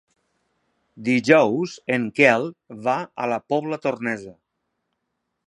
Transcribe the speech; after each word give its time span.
Dijous 1.09 1.75
en 1.97 2.07
Quel 2.21 2.47
va 2.89 2.97
a 3.27 3.29
la 3.35 3.39
Pobla 3.55 3.81
Tornesa. 3.87 4.35